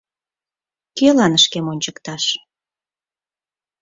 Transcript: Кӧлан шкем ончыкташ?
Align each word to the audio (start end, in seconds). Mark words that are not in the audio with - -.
Кӧлан 0.97 1.33
шкем 1.43 1.65
ончыкташ? 1.71 2.23